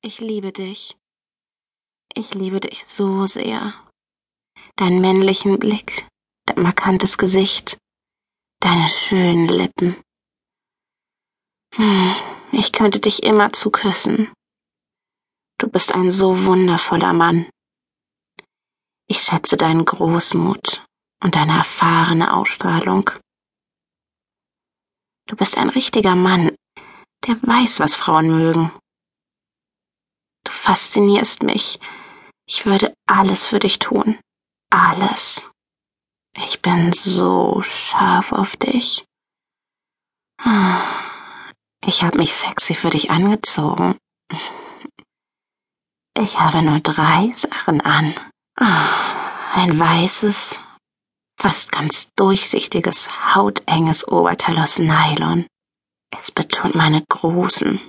[0.00, 0.96] ich liebe dich.
[2.14, 3.74] Ich liebe dich so sehr.
[4.76, 6.06] Deinen männlichen Blick,
[6.46, 7.78] dein markantes Gesicht,
[8.60, 10.02] deine schönen Lippen.
[11.74, 12.14] Hm,
[12.52, 14.32] ich könnte dich immer zu küssen.
[15.58, 17.48] Du bist ein so wundervoller Mann.
[19.06, 20.84] Ich schätze deinen Großmut
[21.22, 23.10] und deine erfahrene Ausstrahlung.
[25.26, 26.54] Du bist ein richtiger Mann,
[27.26, 28.72] der weiß, was Frauen mögen.
[30.68, 31.80] Faszinierst mich.
[32.46, 34.18] Ich würde alles für dich tun.
[34.68, 35.50] Alles.
[36.36, 39.06] Ich bin so scharf auf dich.
[41.86, 43.96] Ich habe mich sexy für dich angezogen.
[46.14, 48.14] Ich habe nur drei Sachen an.
[48.56, 50.60] Ein weißes,
[51.40, 55.46] fast ganz durchsichtiges, hautenges Oberteil aus Nylon.
[56.14, 57.80] Es betont meine großen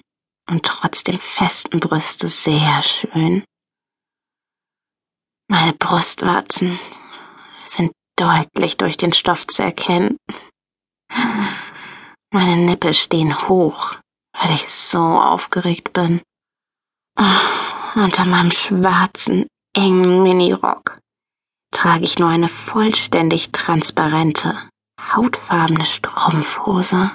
[0.49, 3.43] und trotzdem festen Brüste sehr schön.
[5.47, 6.79] Meine Brustwarzen
[7.65, 10.17] sind deutlich durch den Stoff zu erkennen.
[12.31, 13.95] Meine Nippel stehen hoch,
[14.33, 16.21] weil ich so aufgeregt bin.
[17.19, 20.99] Oh, unter meinem schwarzen, engen Minirock
[21.71, 24.69] trage ich nur eine vollständig transparente,
[24.99, 27.11] hautfarbene Strumpfhose.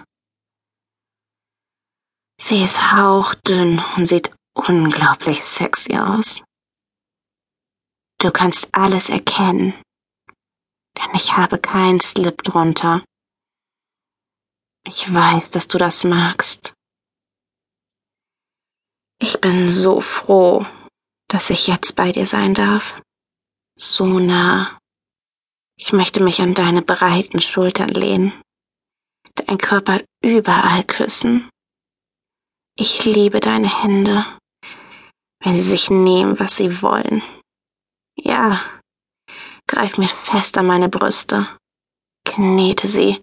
[2.41, 6.43] Sie ist hauchdünn und sieht unglaublich sexy aus.
[8.19, 9.75] Du kannst alles erkennen,
[10.97, 13.05] denn ich habe keinen Slip drunter.
[14.87, 16.75] Ich weiß, dass du das magst.
[19.19, 20.67] Ich bin so froh,
[21.29, 23.01] dass ich jetzt bei dir sein darf.
[23.77, 24.79] So nah.
[25.77, 28.33] Ich möchte mich an deine breiten Schultern lehnen,
[29.35, 31.51] dein Körper überall küssen.
[32.77, 34.27] Ich liebe deine Hände,
[35.41, 37.23] wenn sie sich nehmen, was sie wollen.
[38.17, 38.61] Ja,
[39.69, 41.47] greif mir fest an meine Brüste,
[42.25, 43.23] knete sie,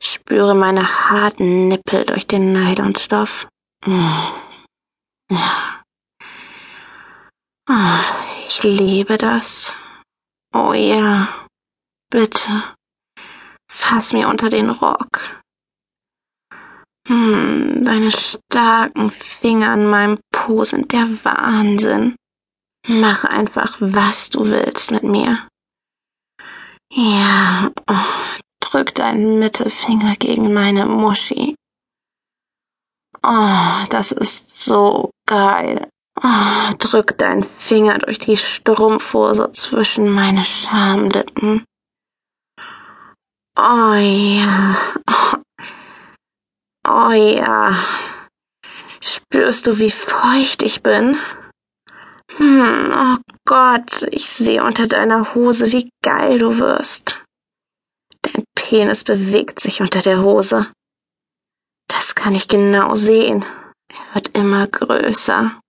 [0.00, 3.48] spüre meine harten Nippel durch den Nylonstoff.
[3.84, 4.28] Mm.
[5.30, 5.82] Ja.
[7.68, 7.98] Oh,
[8.46, 9.74] ich liebe das.
[10.54, 11.26] Oh ja,
[12.08, 12.76] bitte,
[13.68, 15.42] fass mir unter den Rock.
[17.06, 22.16] Hm, deine starken Finger an meinem Po sind der Wahnsinn.
[22.88, 25.46] Mach einfach, was du willst mit mir.
[26.92, 31.54] Ja, oh, drück deinen Mittelfinger gegen meine Muschi.
[33.22, 35.88] Oh, das ist so geil.
[36.22, 41.64] Oh, drück deinen Finger durch die Strumpfhose zwischen meine Schamlippen.
[43.58, 44.76] Oh ja.
[45.08, 45.36] Oh,
[46.88, 47.76] Oh ja.
[49.00, 51.16] Spürst du, wie feucht ich bin?
[52.36, 57.24] Hm, oh Gott, ich sehe unter deiner Hose, wie geil du wirst.
[58.22, 60.70] Dein Penis bewegt sich unter der Hose.
[61.88, 63.44] Das kann ich genau sehen.
[63.88, 65.60] Er wird immer größer.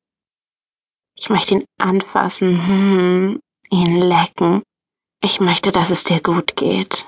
[1.16, 3.40] Ich möchte ihn anfassen, hm,
[3.72, 4.62] ihn lecken.
[5.24, 7.08] Ich möchte, dass es dir gut geht.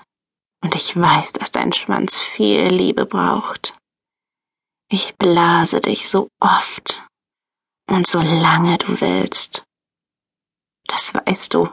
[0.64, 3.79] Und ich weiß, dass dein Schwanz viel Liebe braucht.
[4.92, 7.06] Ich blase dich so oft
[7.90, 9.64] und so lange du willst.
[10.88, 11.70] Das weißt du.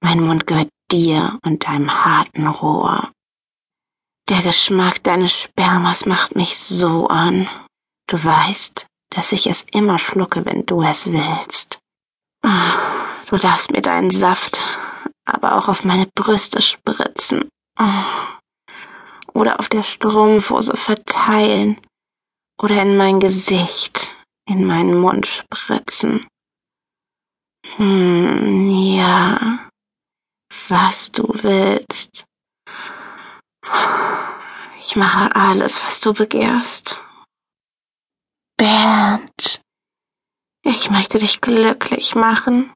[0.00, 3.10] Mein Mund gehört dir und deinem harten Rohr.
[4.28, 7.48] Der Geschmack deines Spermas macht mich so an.
[8.06, 11.78] Du weißt, dass ich es immer schlucke, wenn du es willst.
[12.42, 14.60] Du darfst mir deinen Saft
[15.28, 17.50] aber auch auf meine Brüste spritzen.
[17.78, 18.04] Oh
[19.38, 21.80] oder auf der Strumpfhose verteilen
[22.60, 24.12] oder in mein Gesicht,
[24.48, 26.26] in meinen Mund spritzen.
[27.76, 29.70] Hm, ja,
[30.68, 32.24] was du willst.
[34.80, 36.98] Ich mache alles, was du begehrst.
[38.56, 39.60] Bernd,
[40.64, 42.72] ich möchte dich glücklich machen.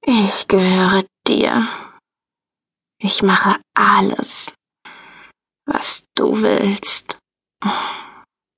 [0.00, 1.68] Ich gehöre dir.
[2.98, 4.54] Ich mache alles,
[5.66, 7.18] was du willst.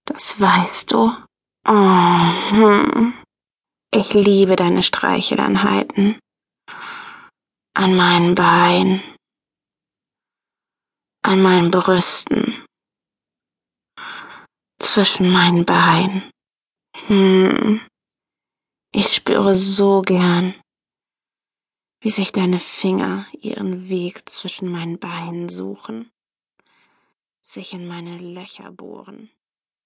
[0.05, 1.13] Das weißt du.
[3.91, 6.19] Ich liebe deine Streicheleinheiten.
[7.75, 9.03] An meinen Beinen.
[11.23, 12.65] An meinen Brüsten.
[14.79, 16.31] Zwischen meinen Beinen.
[17.07, 17.81] Hm.
[18.93, 20.55] Ich spüre so gern,
[22.01, 26.11] wie sich deine Finger ihren Weg zwischen meinen Beinen suchen
[27.49, 29.31] sich in meine Löcher bohren.